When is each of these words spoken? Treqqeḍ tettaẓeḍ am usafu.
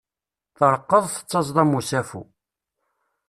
Treqqeḍ 0.57 1.05
tettaẓeḍ 1.09 1.57
am 1.63 1.77
usafu. 1.79 2.21